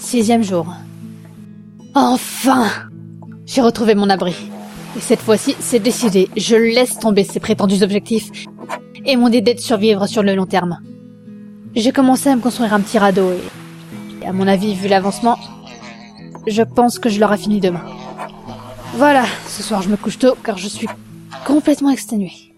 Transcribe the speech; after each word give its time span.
Sixième 0.00 0.42
jour. 0.42 0.66
Enfin 1.94 2.66
J'ai 3.46 3.60
retrouvé 3.60 3.94
mon 3.94 4.08
abri. 4.08 4.34
Et 4.96 5.00
cette 5.00 5.20
fois-ci, 5.20 5.54
c'est 5.60 5.78
décidé. 5.78 6.28
Je 6.36 6.56
laisse 6.56 6.98
tomber 6.98 7.22
ces 7.22 7.38
prétendus 7.38 7.82
objectifs 7.82 8.30
et 9.04 9.16
mon 9.16 9.30
idée 9.30 9.54
de 9.54 9.60
survivre 9.60 10.06
sur 10.06 10.22
le 10.22 10.34
long 10.34 10.46
terme. 10.46 10.80
J'ai 11.76 11.92
commencé 11.92 12.28
à 12.28 12.34
me 12.34 12.40
construire 12.40 12.74
un 12.74 12.80
petit 12.80 12.98
radeau 12.98 13.30
et, 13.30 14.26
à 14.26 14.32
mon 14.32 14.48
avis, 14.48 14.74
vu 14.74 14.88
l'avancement, 14.88 15.38
je 16.46 16.62
pense 16.62 16.98
que 16.98 17.08
je 17.08 17.20
l'aurai 17.20 17.38
fini 17.38 17.60
demain. 17.60 17.84
Voilà, 18.94 19.24
ce 19.46 19.62
soir 19.62 19.82
je 19.82 19.90
me 19.90 19.96
couche 19.96 20.18
tôt 20.18 20.34
car 20.42 20.58
je 20.58 20.66
suis 20.66 20.88
complètement 21.46 21.90
exténuée. 21.90 22.49